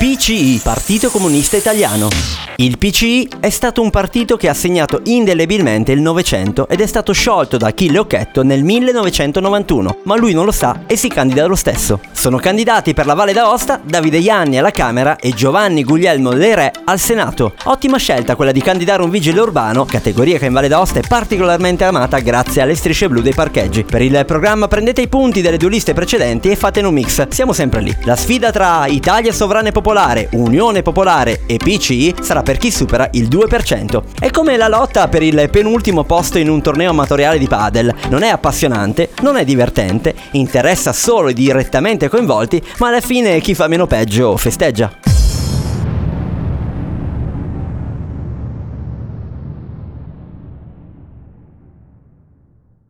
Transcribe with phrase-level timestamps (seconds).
[0.00, 2.08] PCI, Partito Comunista Italiano.
[2.56, 7.12] Il PCI è stato un partito che ha segnato indelebilmente il Novecento ed è stato
[7.12, 11.54] sciolto da Achille Occhetto nel 1991, ma lui non lo sa e si candida lo
[11.54, 12.00] stesso.
[12.12, 16.72] Sono candidati per la Valle d'Aosta Davide Ianni alla Camera e Giovanni Guglielmo De Re
[16.84, 17.54] al Senato.
[17.64, 21.84] Ottima scelta quella di candidare un vigile urbano, categoria che in Valle d'Aosta è particolarmente
[21.84, 23.84] amata grazie alle strisce blu dei parcheggi.
[23.84, 27.52] Per il programma prendete i punti delle due liste precedenti e fatene un mix, siamo
[27.52, 27.94] sempre lì.
[28.04, 33.08] La sfida tra Italia Sovrana e Popolare, Unione Popolare e PCI sarà per chi supera
[33.14, 34.02] il 2%.
[34.20, 37.92] È come la lotta per il penultimo posto in un torneo amatoriale di padel.
[38.08, 43.56] Non è appassionante, non è divertente, interessa solo i direttamente coinvolti, ma alla fine chi
[43.56, 45.09] fa meno peggio festeggia.